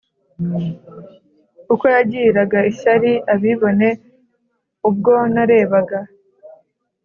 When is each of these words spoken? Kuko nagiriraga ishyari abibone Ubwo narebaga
Kuko 1.67 1.83
nagiriraga 1.93 2.59
ishyari 2.71 3.11
abibone 3.33 3.87
Ubwo 4.89 5.13
narebaga 5.33 5.99